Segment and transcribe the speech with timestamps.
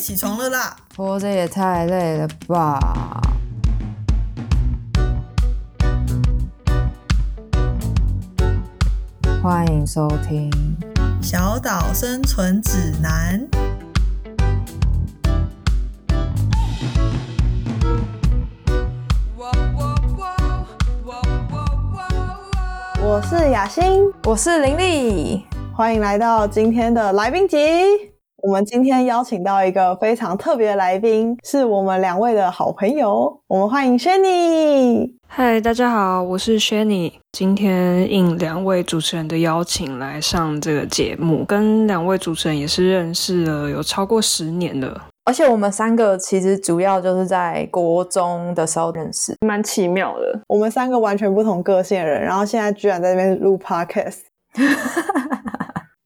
[0.00, 0.74] 起床了啦！
[0.96, 3.20] 活着也太累了吧！
[9.42, 10.50] 欢迎收听
[11.22, 13.46] 《小岛生存指南》。
[23.02, 25.44] 我是雅欣，我是林丽，
[25.74, 28.09] 欢迎来到今天的来宾集。
[28.42, 33.38] 我们今天邀请到一个非常特别的来宾，是我们两位的好朋友。
[33.46, 35.12] 我们欢迎 Shanny。
[35.28, 37.12] 嗨，大家好，我是 Shanny。
[37.32, 45.08] 今天应两位主持人的邀请来上这个节目，跟两位主持人也是认识了有超过十年了。
[45.26, 50.40] 而且我们三个其实主要就是在国中的时候认识，蛮奇妙的。
[50.48, 54.20] 我们三个完全不同个性的人，然后现在居然在那边录 podcast。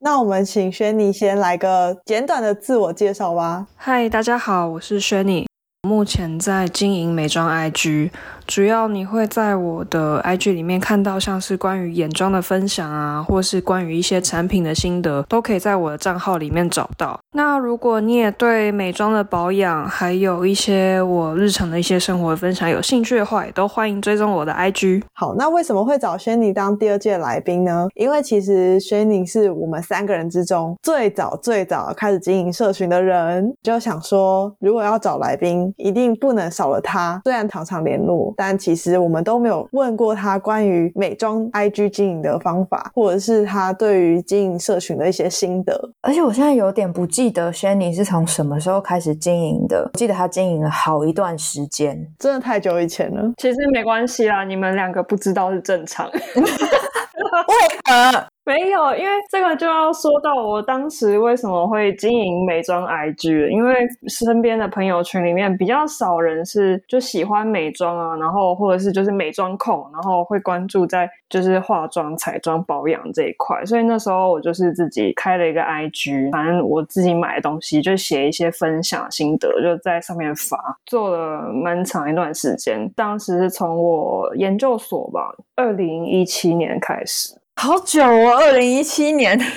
[0.05, 3.67] 那我们请轩尼先来个简短的自我介绍吧。
[3.75, 5.49] 嗨，大家好，我是轩尼，
[5.89, 8.11] 目前在经营美妆 IG。
[8.47, 17.19] 主要你会在我的 IG 里面看到像是关于眼妆的分享啊，或是关于一些产品的心得，都可以在我的账号里面找到。
[17.33, 25.03] 那如果你也对美妆的保养，还有一些我日常的一些生活分享有兴趣的话，也都欢迎追踪我的 IG。
[25.15, 27.89] 好，那为什么会找轩尼当第二届来宾呢？
[27.95, 37.21] 因为其实轩尼是我们三个人之中最早最早开始经营社群的人，就想说如果要找来宾，一定不能少了他。
[37.25, 38.34] 虽然常常联络。
[38.37, 45.79] 但其实我们都没有问过他关于美妆 IG 经营的方法，或者是他对于经营社群的一些心得。
[46.03, 53.33] 而且我现在有点不记得 Shanny 是从什么时候开始经营的，我记得他经营了好一段时间，真的太久以前了。
[53.37, 56.11] 其实没关系啦，你们两个不知道是正常。
[56.15, 57.55] 为
[57.85, 58.34] 何？
[58.47, 63.75] 没有，因为这个就要说到我当时为什么会经营美妆 IG，因为
[64.07, 82.93] 身边的朋友圈里面比较少人是就喜欢美妆啊，然后或者是就是美妆控，然后会关注在就是化妆、彩妆、保养这一块，所以那时候我就是自己开了一个 IG，反正我自己买的东西就写一些分享心得，就在上面发，做了蛮长一段时间。
[82.95, 87.41] 当时是从我研究所吧，二零一七年开始。
[87.57, 89.39] 好久哦，二零一七年。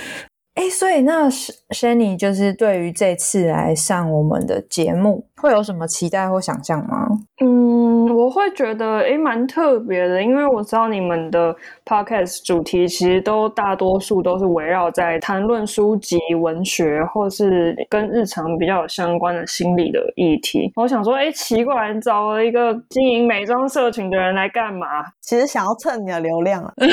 [0.55, 7.07] 哎，所以那 Shanny 就是对于这次来上我们的节目，会有什么期待或想象吗？
[7.39, 11.55] 嗯，我会觉得哎蛮特别的，因为我知道你们的
[11.87, 20.71] podcast 主题其实都大多数都是围绕在谈论书籍、文学，或是跟日常比较有相关的心理的议题。
[20.75, 24.87] 我想说，哎，奇怪，找了一个经营美妆社群的人来干嘛？
[25.21, 26.73] 其实想要蹭你的流量啊。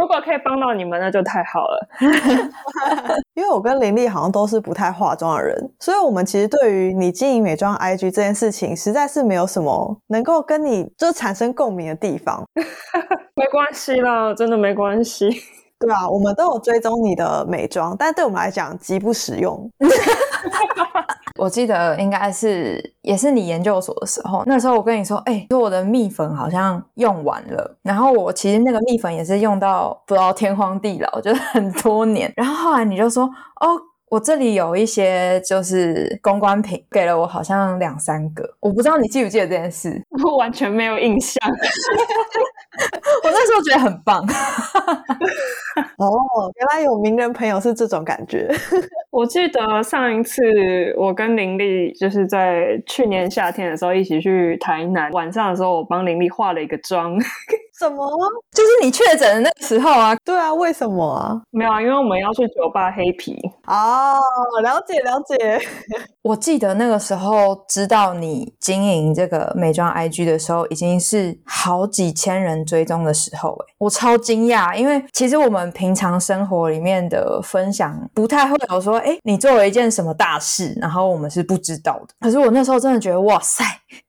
[0.00, 1.88] 如果可以帮到你们，那就太好了。
[3.34, 12.44] 因为我跟林丽好像都是不太化妆的人，所以我们其实对于你经营美妆 IG 这件事情，实在是没有什么能够跟你就产生共鸣的地方。
[13.36, 15.30] 没关系啦，真的没关系。
[15.78, 19.70] 对啊，我们都有追踪你的美妆，但对我们来讲极不实用。
[21.38, 32.32] 我记得应该是也是你研究所的时候，那时候我跟你说，哎，说我的蜜粉好像用完了，然后我其实那个蜜粉也是用到不知道天荒地老，就是很多年。
[32.36, 33.78] 然后后来你就说，哦，
[34.16, 41.38] 我这里有一些就是公关品，给了我好像两三个，我不知道你记不记得这件事，我 完全没有印象。
[43.22, 44.22] 我那时候觉得很棒。
[45.98, 46.08] 哦，
[46.56, 48.50] 原来有名人朋友是这种感觉。
[49.10, 50.40] 我记得上一次
[50.96, 57.18] 我跟林丽就是在去年夏天的时候一起去台南，晚上的时候我帮林丽化了一个妆。
[57.78, 58.06] 什么？
[58.52, 60.16] 就是你确诊的那个时候啊？
[60.24, 61.40] 对啊，为什么啊？
[61.50, 63.36] 没有啊，因为我们要去酒吧黑皮。
[63.66, 64.18] 哦，
[64.62, 65.60] 了解了解。
[66.22, 82.14] 我记得那个时候知道你经营这个美妆 IG 的时候，已经是好几千人追踪的时候，哎，我超惊讶，因为其实我们平常生活里面的分享不太会有说，哎，你做了一件什么大事，然后我们是不知道的。
[82.20, 83.62] 可是我那时候真的觉得，哇塞，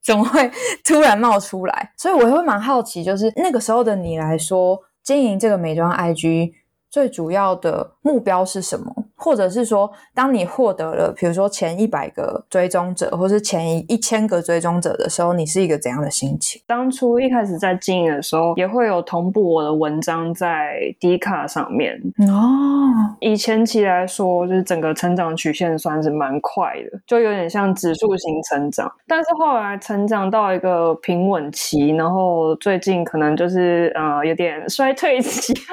[0.06, 0.50] 怎么会
[0.86, 1.92] 突然冒出来？
[1.98, 3.56] 所以我会蛮好奇，就是那个。
[3.59, 6.54] 时候的你来说，经营这个美妆 IG
[6.89, 9.06] 最主要的目标是什么？
[9.19, 16.62] 或者是说，当你获得了，比如说前一百个追踪者，或是前一一千个追踪者的时候，你是一个怎样的心情？
[16.68, 22.00] 当初一开始在经营的时候，也会有同步我的文章在 D 卡上面
[22.30, 23.18] 哦。
[23.19, 28.92] 以前期来说，就是整个成长曲线算是蛮快的，就有点像指数型成长。
[29.08, 35.56] 但是后来成长到一个平稳期，然后最近可能就是呃有点衰退期。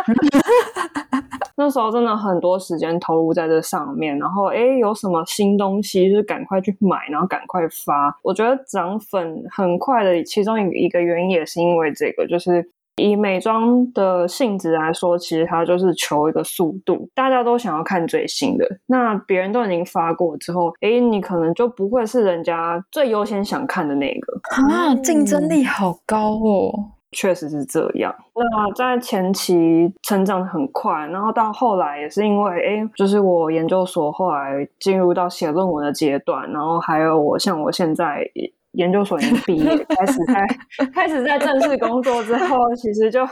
[1.56, 3.33] 那时候真的很多时间投入。
[3.34, 8.16] 在这上面，然后诶有什么新东西就是赶快去买，然后赶快发。
[8.22, 12.64] 我觉得涨粉很快的，其中一一个原因也是因为这个，就是
[12.96, 18.64] 以美妆的性质来说，其实它就是求一个速度，大家都想要看最新的。
[18.86, 24.40] 那别人都已经发过之后，诶，你可能就不会是人家最优先想看的那个。
[24.70, 26.72] 啊，竞争力好高哦。
[27.14, 28.14] 确实是这样。
[28.34, 38.28] 那在前期成长很快，然后到后来也是因为，哎，就是我研究所后来进入到写论文的阶段，然后还有我像我现在
[38.72, 43.24] 研究所已经毕业，开始在 开始在正式工作之后，其实就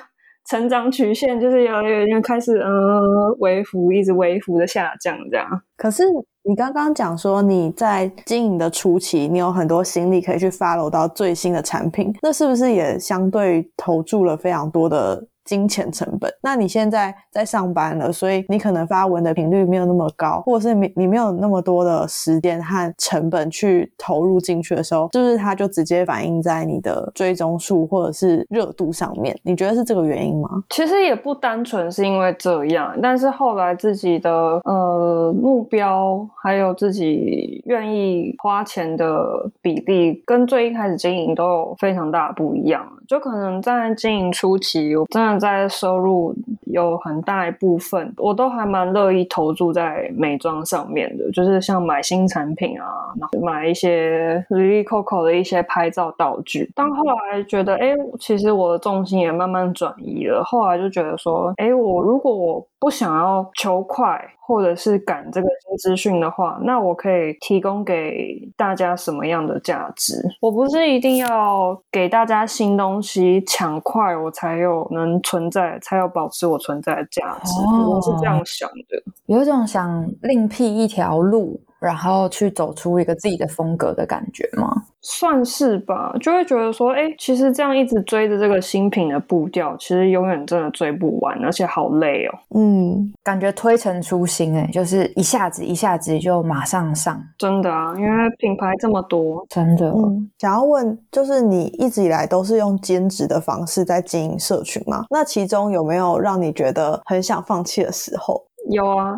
[0.48, 5.46] 成长曲线就是有有点开始呃微幅，一直微幅的下降这样。
[5.76, 6.04] 可是。
[6.44, 15.24] 你刚刚讲说你在经营的初期，你有很多心力可以去 follow 到最新的产品，那是不是也相对投注了非常多的？
[15.44, 16.32] 金钱成本。
[16.42, 29.36] 那你现在在上班了，所以你可能发文的频率没有那么高，或者是你你没有那么多的时间和成本去投入进去的时候，是不是它就直接反映在你的追踪数或者是热度上面？
[29.42, 30.48] 你觉得是这个原因吗？
[30.70, 34.30] 其实也不单纯是因为这样，但是后来自己的
[34.64, 42.86] 呃目标还有自己愿意花钱的比例，跟最一开始经营都有非常大的不一样。
[43.08, 46.34] 就可能在经营初期，我真在收入
[46.66, 52.86] 有很大一部分，我都还蛮乐意投注在美妆上面的，就是像买新产品啊，
[53.18, 56.70] 然后买一些 Lily Coco 的一些拍照道具。
[56.74, 60.42] 但后来觉得，哎，其实我的重心也慢慢转移了。
[60.44, 64.20] 后来就觉得说，哎，我如果我不想要求快。
[64.44, 70.20] 或者是赶这个新资讯的话，那我可以提供给大家什么样的价值？
[70.42, 77.52] 我不是一定要给大家新东西抢快，我才有能存在，才有保持我存在的价值。
[77.88, 81.58] 我是这样想的，有一种想另辟一条路。
[81.82, 84.72] 然后去走出一个自己的风格的感觉吗？
[85.04, 92.38] 算是吧，就会觉得说，哎，其实这样一直追着这个新品的步调，其实永远真的追不完，而且好累哦。
[92.54, 99.92] 嗯，感觉推陈出新，哎，就是一下子一下子就马上上，真的啊，因为品牌这么多，真的。
[100.38, 105.04] 想要问，就是你一直以来都是用兼职的方式在经营社群吗？
[105.10, 108.40] 那其中有没有让你觉得很想放弃的时候？
[108.70, 109.14] 有啊，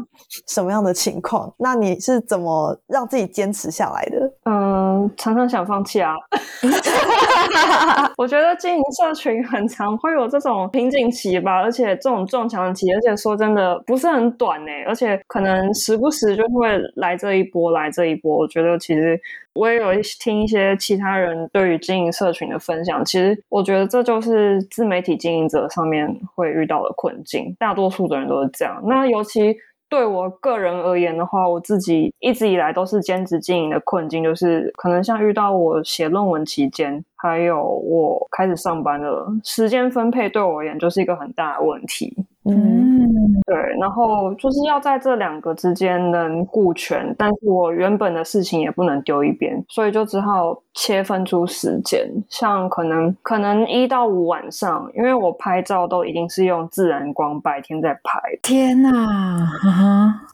[0.49, 1.55] 什么样的情况？
[1.58, 4.33] 那你是怎么让自己坚持下来的？
[4.44, 6.14] 嗯，常常想放弃啊。
[8.17, 18.37] 我觉得经营社群很常会有这种瓶颈期吧，而且这种撞墙期，而且说真的不是很短呢，而且可能时不时就会来这一波，来这一波。
[18.37, 19.20] 我觉得其实。
[19.56, 28.82] 我也有听一些其他人对于经营社群的分享，其实我觉得这就是自媒体经营者上面会遇到的困境，大多数的人都是这样。
[28.85, 29.56] 那尤其
[29.88, 42.12] 对我个人而言的话，我自己一直以来都是兼职经营的困境，就是可能像遇到我写论文期间，还有我开始上班了，时间分配对我而言就是一个很大的问题。
[42.46, 43.08] 嗯，
[43.46, 58.21] 对，然后就是要在这两个之间能顾全，但是我原本的事情也不能丢一边，所以就只好切分出时间，像可能可能一到五晚上，因为我拍照都一定是用自然光，白天在拍。
[58.43, 58.91] 天哪，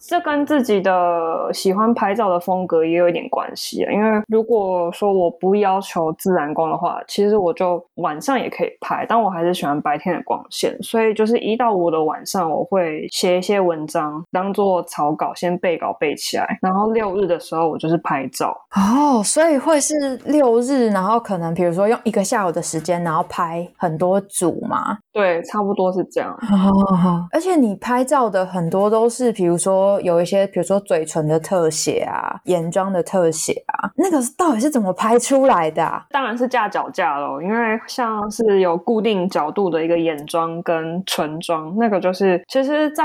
[0.01, 3.93] 这跟自己的喜欢拍照的风格也有一点关系啊。
[3.93, 12.01] 因为如果说我不要求自然光的话，其实我就晚上也可以拍，但我还是喜欢白天的光线，所以就是一到五的。
[12.01, 16.59] 晚上我会写一些文章，当做草稿，先背稿背起来。
[16.63, 18.56] 然后六日的时候，我就是拍照。
[18.75, 24.96] 哦，所以会是六日，然后可能比如说用一个下午的时间，然后拍很多组嘛？
[25.13, 26.37] 对，差不多是这样。
[27.32, 36.03] 而且你拍照的很多都是，比如说有一些，比如说嘴唇的特写啊，眼妆的特写啊，那个到底是怎么拍出来的？
[36.10, 43.05] 当然是架脚架喽，因为像是有固定角度的一个眼妆跟唇妆，那个就是，其实，在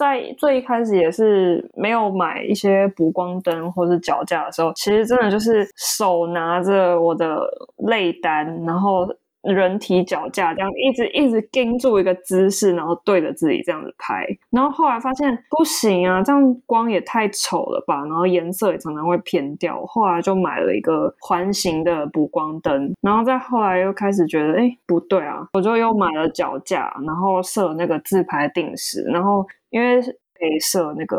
[0.00, 7.38] 在最一开始也是没有买一些补光灯或者脚架的时候，其实真的就是手拿着我的
[7.86, 9.06] 泪单，然后。
[9.42, 19.84] 人体脚架这样一直一直盯住一个姿势，然后对着自己这样子拍，然后后来发现不行啊，这样光也太丑了吧，然后颜色也常常会偏掉。
[19.86, 30.00] 后来就买了一个环形的补光灯，然后再后来又开始觉得，哎，不对啊，我就又买了脚架，然后设那个自拍定时，然后因为。
[30.40, 31.18] 可以设那个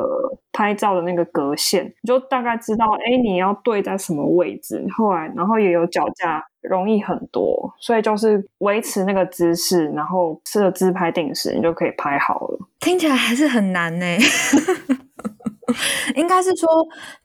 [0.52, 4.84] 拍照的那个格线，你就大概知道，哎，你要对在什么位置。
[4.98, 12.60] 后来，然后也有脚架，容易很多，所以就是维持那个姿势，然后设自拍定时，你就可以拍好了。
[12.80, 14.06] 听起来还是很难呢。
[16.16, 16.68] 应该是说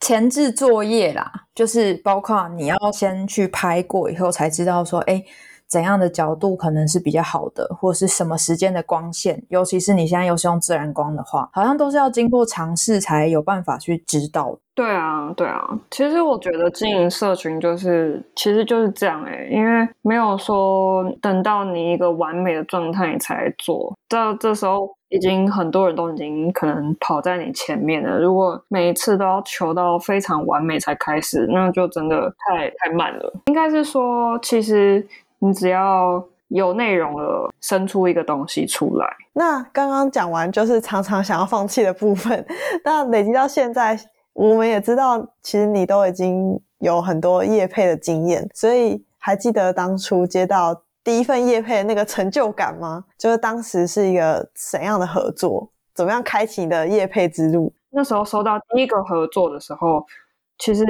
[0.01, 5.21] 前置作业啦，就是包括你要先去拍过以后才知道说，哎，
[5.69, 14.59] 怎样的角度可能是比较好的，或是什么时间的光线，尤其是你现在又是用自然光的话，好像都是要经过尝试才有办法去知道。
[14.75, 28.21] 对啊，对啊，其实我觉得经营社群就是，其实就是这样哎，因为没有说等到你一个完美的状态你才做，到这时候已经很多人都已经可能跑在你前面了。
[28.21, 33.33] 如果每一次都要求到非常完美才开始，那就真的太太慢了。
[33.47, 35.07] 应该是说，其实
[35.39, 39.07] 你只要有内容了，生出一个东西出来。
[39.33, 42.47] 那刚刚讲完就是常常想要放弃的部分，
[42.85, 43.99] 那累积到现在。
[44.33, 53.03] 我们也知道，其实你都已经有很多业配的经验，所以还记得当初接到第一份业配的那个成就感吗？
[53.17, 57.73] 就是当时是一个怎样的合作，怎么样开启你的业配之路？
[57.89, 60.05] 那时候收到第一个合作的时候，
[60.59, 60.85] 其实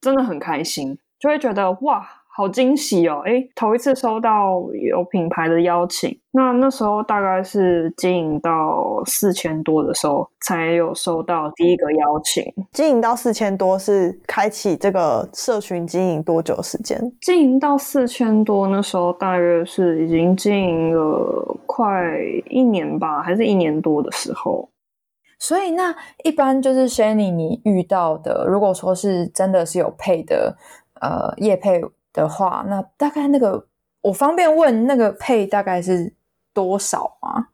[0.00, 2.08] 真的很开心，就会觉得哇。
[2.34, 3.22] 好惊喜哦！
[3.26, 12.42] 哎，头一次收到有品牌的邀请，那那时候大概是经营到四千多的时候，才有收到第一个邀请。
[12.72, 16.98] 经营到四千多是开启这个社群经营多久时间？
[17.20, 24.70] 经营到四千多，那时候大约是已经经营了快一年吧，还是一年多的时候。
[25.38, 30.56] 所以那一般就是 Shani，你遇到的，如果说是真的是有配的，
[30.98, 31.82] 呃，业配。
[32.12, 33.66] 的话，那大概那个
[34.02, 36.12] 我方便问那个配大概是
[36.52, 37.48] 多少吗？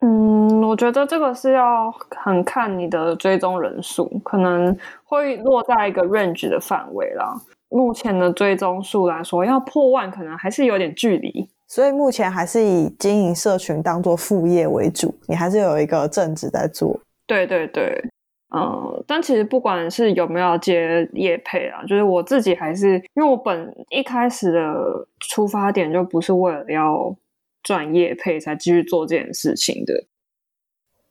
[0.00, 7.34] 嗯，我觉得这个是要很看你的追踪人数，可能会落在一个 range 的范围啦。
[7.68, 16.98] 目前的追踪数来说，要破万可能还是有点距离，所以目前还是以经营社群当做副业为主，你还是有一个正职在做。
[17.26, 18.02] 对对对。
[18.50, 27.14] 嗯，但其实不管是有没有接业配啊，就是我自己还是因为我本一开始的出发点就不是为了要
[27.62, 29.92] 赚业配才继续做这件事情的。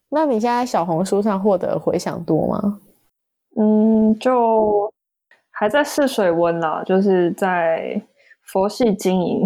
[0.10, 2.80] 那你现在小红书上获得回响多吗？
[3.56, 4.92] 嗯，就
[5.52, 8.02] 还在试水温啦，就是在
[8.42, 9.46] 佛系经营。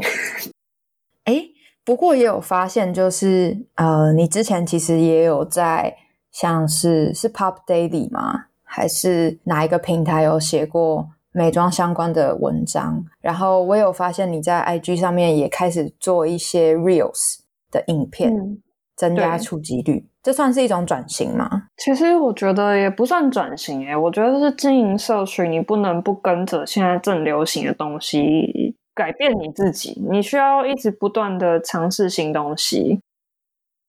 [1.25, 1.43] 哎，
[1.83, 5.97] 不过也有发现，就是呃，你之前其实也有在。
[6.31, 8.45] 像是是 Pop Daily 吗？
[8.63, 13.03] 还是哪一个平台有写过美妆相关的文章？
[13.19, 18.57] 然后我有发现你在 IG 上面也开始做一些 Reels 的影片，
[18.95, 21.67] 增加触及率，这算是一种转型吗？
[21.75, 33.01] 其实我觉得也不算转型诶，我觉得是经营社群，你不能不跟着现在正流行的东西改变你自己，你需要一直不断的尝试新东西。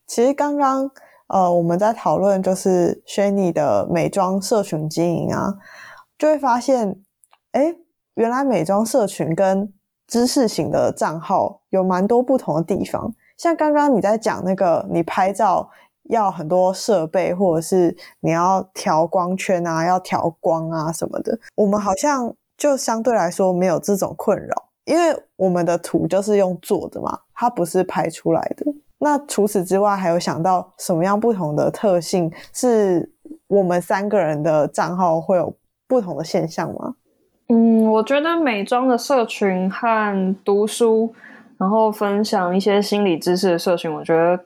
[0.09, 0.91] 其实刚刚。
[1.29, 5.55] 呃，我们在讨论就是轩尼的美妆社群经营啊，
[6.19, 7.01] 就会发现，
[7.53, 7.75] 哎，
[8.15, 9.73] 原来美妆社群跟
[10.07, 13.15] 知识型的账号有蛮多不同的地方。
[13.39, 15.71] 像刚刚你在讲那个，你拍照
[16.11, 28.67] 要很多设备，或者是你要调光圈啊，要调光啊什么的，我们好像就相对来说没有这种困扰，因为我们的图就是用做的嘛，它不是拍出来的。
[29.05, 33.11] 那除此之外，还有想到什么样不同的特性，是
[33.49, 35.53] 我们三个人的账号会有
[35.89, 36.95] 不同的现象吗？
[37.49, 41.13] 嗯，我觉得美妆的社群和读书，
[41.59, 44.39] 然后分享一些心理知识的社群，我觉得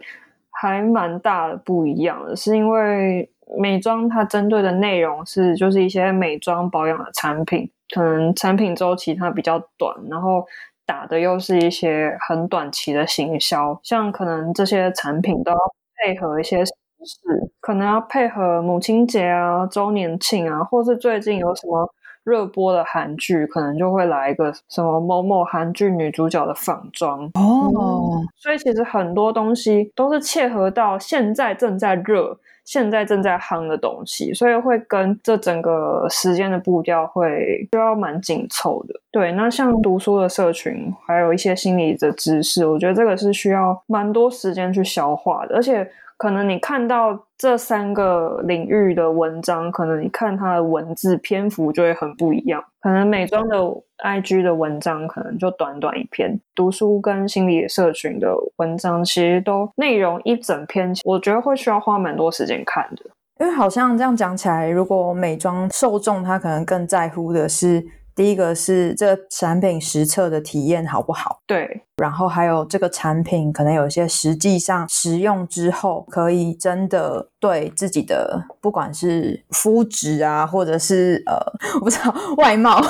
[0.50, 10.46] 还蛮大的不一样的，是因为美妆它针对的内容是就是一些美妆保养的产品，可能产品周期它比较短，然后。
[10.86, 15.58] 打的又是一些很短期的行销，像可能这些产品都要
[15.96, 16.72] 配合一些时
[17.04, 17.20] 事，
[17.60, 21.88] 可能要配合母亲节啊、周年庆啊，或是最近有什么
[22.24, 28.22] 热播的韩剧，可能就会来一个什么某某韩剧女主角的仿妆哦。
[28.36, 32.38] 所以其实很多东西都是切合到现在正在热。
[32.66, 38.94] 现在正在夯的东西，所以会跟这整个时间的步调会需要蛮紧凑的。
[39.10, 45.90] 对，那像读书的社群，还有一些心理的知识，我觉得这个是需要蛮多时间去消化的，而且。
[46.18, 52.64] 可能你看到这三个领域的文章，可能你看它的文字篇幅就会很不一样。
[52.80, 53.58] 可能美妆的
[54.04, 63.02] IG 的文章可能就短短一篇，读书跟心理社群的文章其实都内容一整篇，我觉得会需要花蛮多时间看的。
[63.38, 67.84] 因为好像这样讲起来，如果美妆受众他可能更在乎的是
[68.14, 81.36] 第一个是这产品实测的体验好不好，对，然后还有这个产品可能有一些实际上使用之后，可以真的对自己的不管是肤质啊，或者是呃，
[81.74, 82.80] 我不知道外貌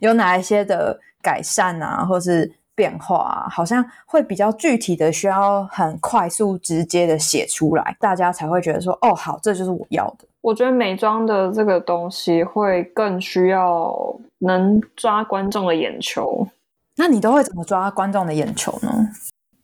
[0.00, 10.26] 有哪一些的改善啊，或是变化啊，好像会比较具体的，需要很快速直接的写出来，大家才会觉得说，哦，好，这就是我要的。
[10.40, 13.94] 我觉得美妆的这个东西会更需要
[14.38, 16.46] 能抓观众的眼球。
[16.96, 18.90] 那你都会怎么抓观众的眼球呢？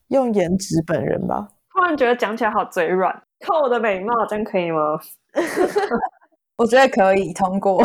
[0.08, 1.48] 用颜值本人吧。
[1.72, 3.12] 突然觉得讲起来好嘴软，
[3.44, 4.98] 靠我的美貌，真可以吗？
[6.56, 7.82] 我觉得可以通过。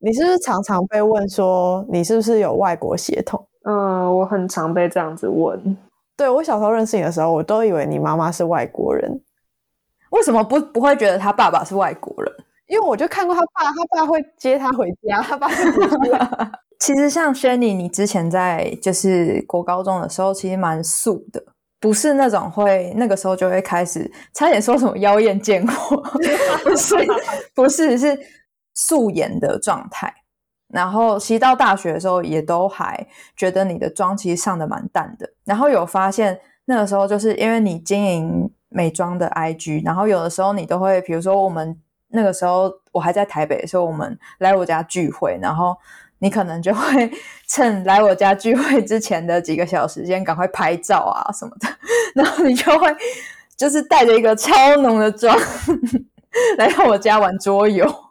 [0.00, 3.44] 你是不是常常被问说你是不是有外国血统？
[3.64, 5.76] 嗯，我很常被这样子问。
[6.16, 9.20] 对我小时候认识你的时候，我都以为你妈妈是外国人。
[10.10, 12.32] 为什么不不会觉得他爸爸是外国人？
[12.66, 15.54] 因为我就看过他爸，他爸会接他回家，他爸会
[16.78, 21.42] 其实像轩尼，你之前在就是国高中的时候，其实蛮素的，
[21.80, 25.96] 不是那种会那个时候就会开始差点说什么妖艳贱货，
[26.64, 26.94] 不是
[27.54, 28.18] 不是是
[28.78, 30.14] 素颜的状态。
[30.68, 33.04] 然后其实到大学的时候，也都还
[33.34, 35.28] 觉得你的妆其实上的蛮淡的。
[35.44, 41.74] 然后有发现那个时候，就是因为你经营美妆的 IG，然后有的时候你都会，比如说我们
[42.08, 45.74] 那个时候我还在台北的时候，我们来我家聚会，然后
[46.18, 47.10] 你可能就会
[47.46, 51.68] 趁来我家聚会之前的几个小时间赶快拍照啊什么的，
[52.14, 52.94] 然后你就会
[53.56, 55.34] 就是带着一个超浓的妆
[56.58, 58.07] 来到我家玩桌游。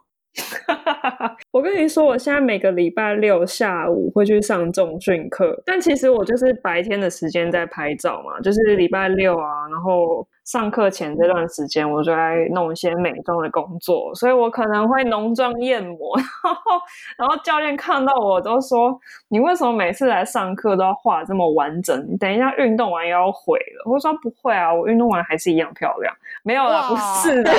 [1.52, 16.80] 我跟你说，我现在每个礼拜六下午会去上重训课，但其实我就是白天的时间在拍照嘛，就是礼拜六啊，然后上课前这段时间我就在弄一些美妆的工作，所以我可能会浓妆艳抹， 然后
[17.18, 22.06] 然后教练看到我都说，你为什么每次来上课都要画这么完整？
[22.08, 23.90] 你等一下运动完也要毁了。
[23.90, 27.52] 我说不会啊，我运动完还是一样漂亮，没有啦，不是的。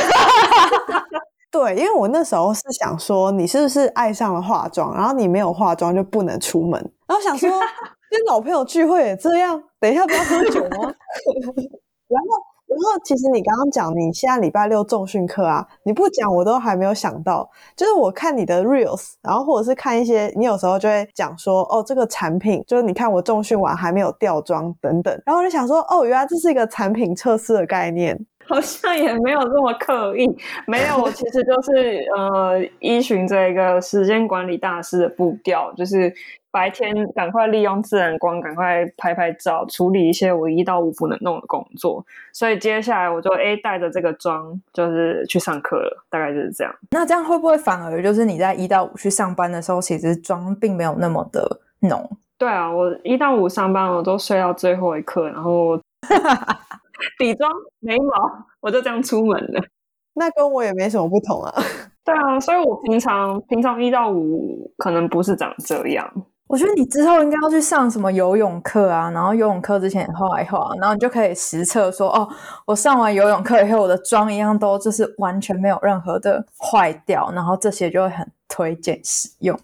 [1.51, 7.49] 对，因为我那时候是想说，你是不是爱上了化妆，然后你没有化妆就不能出门，然后想说
[8.09, 10.93] 跟老朋友聚会也这样，等一下不要喝酒吗？
[12.07, 28.23] 然后，然后其实你刚刚讲你现在礼拜六重训课啊，你不讲我都还没有想到，就是我看你的 reels，然后或者是看一些，你有时候就会讲说，哦，这个产品就是你看我重训完还没有掉妆等等，然后我就想说，哦，原来这是一个产品测试的概念。
[28.49, 30.27] 好像也没有这么刻意，
[30.65, 36.11] 没有，我其实就是呃，依循这个时间管理大师的步调，就是
[36.49, 42.03] 白天赶快利用自然光，赶快拍拍照，处理一些我一到五不能弄的工作。
[42.33, 46.73] 所以接下来我就 A 带着这个妆，就是去上课了，大概就是这样。
[46.89, 52.09] 那这样会不会反而就是你在一到五去上班的时候，其实妆并没有那么的浓？
[52.39, 55.79] 对啊，我一到五上班，我都睡到最后一刻，然后。
[57.17, 58.13] 底妆眉毛，
[58.61, 59.61] 我就这样出门了。
[60.13, 61.53] 那跟我也没什么不同啊。
[62.03, 66.11] 对啊，所以我平常平常一到五可能不是长这样。
[66.47, 72.27] 我觉得你之后应该要去上什么游泳课啊，然后游泳课之前画一画，然后你就可以实测说，哦，
[72.65, 79.59] 我上完游泳课以后，我的妆一样都就是完全没有任何的坏掉，然后这些就会很推荐使用。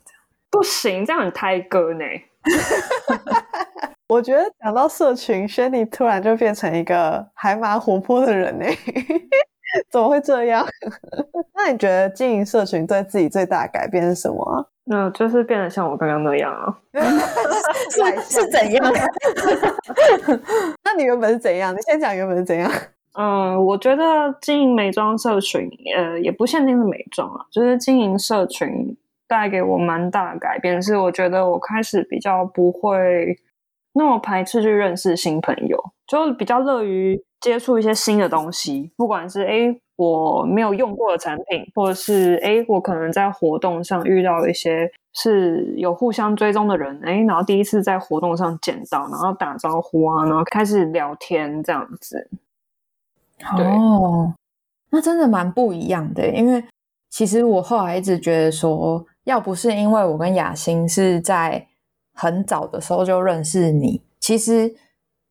[0.51, 2.05] 不行，这样很胎哥呢。
[4.07, 8.65] 我觉得讲到社群，轩尼突然就变成一个还蛮活泼的人呢，
[9.89, 10.65] 怎么会这样？
[11.55, 14.65] 那你觉得经营社群对自己最大的改变是什么啊？
[14.87, 16.77] 那就是变得像我刚刚那样啊？
[17.89, 18.93] 是是怎样？
[20.83, 21.73] 那你原本是怎样？
[21.75, 22.71] 你先讲原本是怎样？
[23.17, 24.03] 嗯，我觉得
[24.39, 28.95] 经营美妆社群，呃，也不限定是美妆啊，就是经营社群
[29.27, 33.35] 带给我蛮大的改变，是我觉得我开始比较不会。
[33.97, 52.29] 那么排斥去认识新朋友，就比较乐于接触一些新的东西，不管是诶我没有用过的产品，或者是诶我可能在活动上遇到一些是有互相追踪的人，诶然后第一次在活动上见到，然后打招呼啊，然后开始聊天这样子。
[53.57, 54.33] 哦，
[54.89, 56.61] 那真的蛮不一样的，因为
[57.09, 61.65] 其实我后来一直觉得说，要不是因为我跟雅欣是在。
[62.15, 64.73] 很早的时候就认识你，其实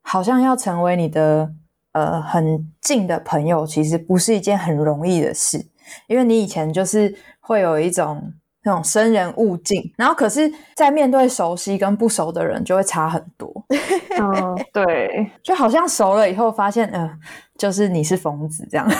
[0.02, 1.50] 好像要成为你的
[1.92, 5.66] 呃很近的朋友，其实不是一件很容易的事，
[6.06, 13.52] 因为你以前就是会有一种那种生人勿近，然后可是，在面对熟悉跟不熟的人，就会差很多。
[14.20, 17.18] 嗯，对，就好像熟了以后发现，嗯，
[17.58, 18.86] 就是你是疯子这样。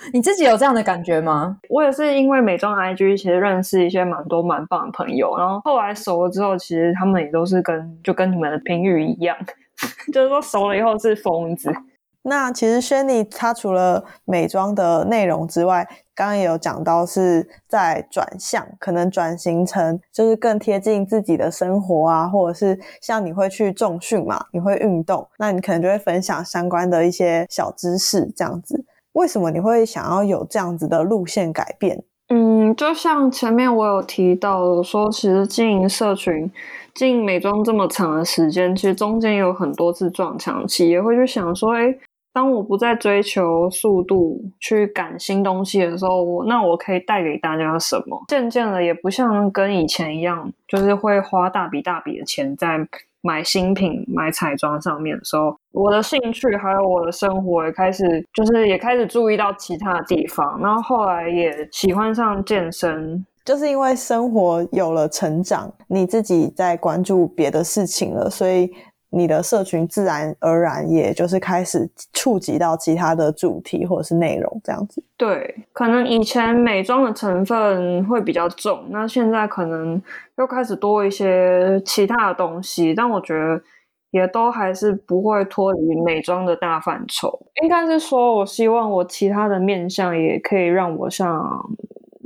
[0.12, 1.58] 你自己有这样的感觉吗？
[1.68, 9.36] 我也是因为美妆 IG 其实认识一些蛮多蛮棒的朋友，然后后来熟了之后，其实他们也都是跟就跟你们的评语一样，
[10.12, 11.72] 就是说熟了以后是疯子。
[12.22, 28.84] 那其实轩尼她除了美妆的内容之外，刚刚也有讲到是在转向，可能转型成就是更贴近自己的生活啊，或者是像你会去重训嘛，你会运动，那你可能就会分享相关的一些小知识这样子。
[29.18, 32.02] 为什么你会想要有这样子的路线改变？
[32.28, 36.50] 嗯，就像前面我有提到说，其实经营社群、
[36.94, 41.94] 经营美妆这么长的时间，其实中间有很多次撞墙期，也会去想说，哎。
[42.30, 48.22] 当我不再追求速度去赶新东西的时候，我那我可以带给大家什么？
[48.28, 52.78] 渐渐的也不像跟以前一样，就是会花大笔大笔的钱在
[53.22, 60.60] 买新品、买彩妆上面的时候，我的兴趣还有我的生活也开始，就是也开始注意到其他地方。
[60.60, 68.70] 然后后来也喜欢上健身，就是因为生活有了成长，你自己在关注别的事情了，所以。
[69.10, 75.02] 你的社群自然而然也就是开始触及到其他的主题或者是内容这样子。
[75.16, 80.00] 对，可能以前美妆的成分会比较重，那现在可能
[80.36, 83.60] 又开始多一些其他的东西，但我觉得
[84.10, 87.46] 也都还是不会脱离美妆的大范畴。
[87.62, 91.70] 应该是说，我希望我其他的面相也可以让我像。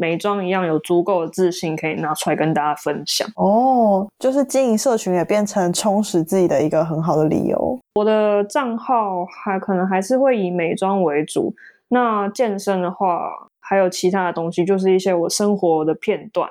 [0.02, 4.04] 美妆一样有足够的自信，可以拿出来跟大家分享哦。
[4.18, 7.78] 就是经营社群也变成充实自己的一个很好的理由。
[7.94, 11.54] 我的账号还可能还是会以美妆为主，
[11.86, 16.50] 那健身的话还有其他的东西，就是一些我生活的片段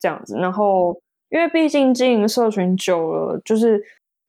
[0.00, 0.36] 这样子。
[0.36, 3.80] 然后因为毕竟经营社群久了，就是。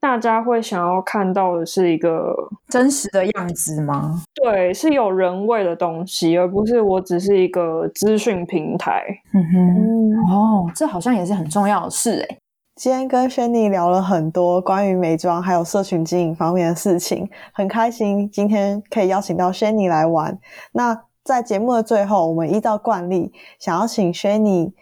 [0.02, 2.36] 大家会想要看到的是一个
[2.68, 4.24] 真实的样子吗？
[4.34, 9.04] 对，是有人味的东西，而不是我只是一个资讯平台。
[9.36, 12.38] 嗯哼，哦，这好像也是很重要的事哎。
[12.76, 20.36] 今天跟轩尼聊了很多关于美妆还有社群经营方面的事情，很开心今天可以邀请到轩尼来玩。
[20.72, 24.74] 那在节目的最后，我们依照惯例，想要请轩尼。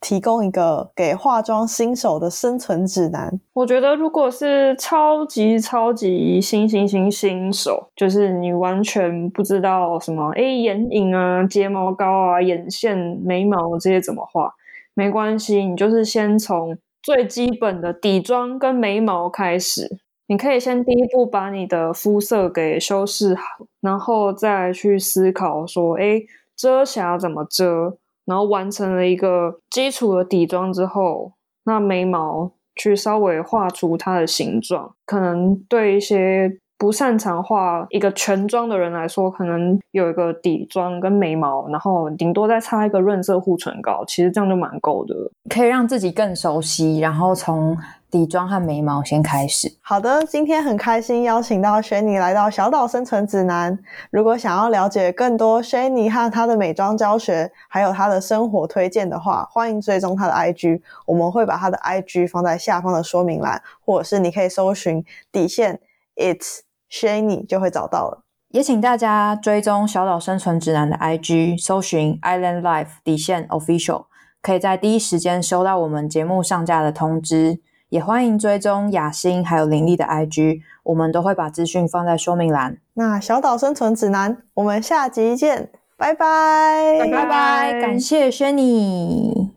[0.00, 3.40] 提供一个给化妆新手的生存指南。
[3.54, 14.52] 我觉得，如果是超级超级新新新新手，就是你完全不知道什么，哎，眼影啊、睫毛膏啊、眼线、眉毛这些怎么画，
[14.94, 19.98] 没关系，你就是先从最基本的底妆跟眉毛开始。
[20.28, 23.42] 你可以先第一步把你的肤色给修饰好，
[23.80, 26.20] 然后再去思考说，哎，
[26.56, 27.96] 遮瑕怎么遮。
[28.26, 31.32] 然后完成了一个基础的底妆之后，
[31.64, 45.14] 那眉毛去稍微画出它的形状，可能对一些不擅长画一个全妆的人来说，可能有一个底妆跟眉毛，然后顶多再擦一个润色护唇膏，其实这样就蛮够的，
[45.48, 47.76] 可以让自己更熟悉，然后从。
[48.08, 49.70] 底妆和眉毛先开始。
[49.82, 53.76] 好的，今天很开心邀请到 Shani 来到小岛生存指南。
[54.10, 60.80] 如果想要了解更多 Shani 和他的美妆教学，还有他的生活推荐的话，欢迎追踪他的 IG。
[61.04, 65.80] 我们会把他的 IG 放在下方的说明栏，或者是你可以搜寻底线
[66.14, 66.60] It's
[67.00, 68.22] Shany 就会找到了。
[68.50, 74.06] 也请大家追踪小岛生存指南的 IG，搜寻 Island Life 底线 Official，
[74.40, 77.60] 可以在第一时间收到我们节目上架的通知。
[77.88, 82.78] 也欢迎追踪雅欣还有林丽的 IG，我们都会把资讯放在说明栏。
[82.94, 89.55] 那小岛生存指南，我们下集见，拜拜，拜拜，感谢轩尼。